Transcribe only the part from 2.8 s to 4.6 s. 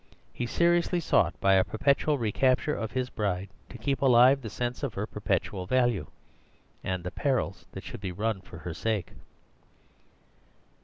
his bride to keep alive the